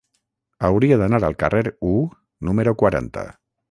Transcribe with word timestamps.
Hauria 0.69 0.97
d'anar 1.03 1.21
al 1.29 1.37
carrer 1.45 1.65
U 1.93 1.95
número 2.51 2.79
quaranta. 2.85 3.33